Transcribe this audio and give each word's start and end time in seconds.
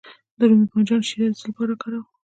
د 0.37 0.39
رومي 0.49 0.65
بانجان 0.71 1.01
شیره 1.07 1.27
د 1.29 1.33
څه 1.39 1.45
لپاره 1.49 1.71
وکاروم؟ 1.73 2.05